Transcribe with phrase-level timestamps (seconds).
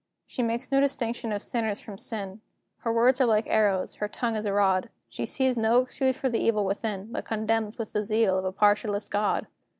[0.25, 2.41] She makes no distinction of sinners from sin;
[2.79, 6.27] Her words are like arrows, her tongue is a rod; She sees no excuse for
[6.27, 9.45] the evil within, But condemns with the zeal of a partialist God!